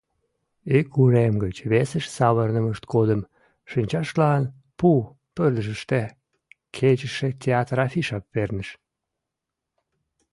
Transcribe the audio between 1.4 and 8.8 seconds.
гыч весыш савырнымышт годым, шинчаштлан пу пырдыжыште кечыше театр афише перныш.